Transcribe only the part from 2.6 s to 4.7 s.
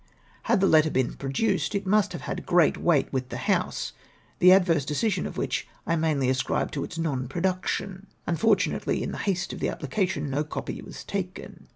Aveight Avith the House, the